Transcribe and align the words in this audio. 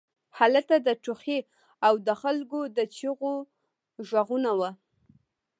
هلته 0.37 0.75
د 0.87 0.89
ټوخي 1.03 1.39
او 1.87 1.93
د 2.07 2.09
خلکو 2.21 2.59
د 2.77 2.79
چیغو 2.95 3.35
غږونه 4.09 4.51
وو 4.59 4.69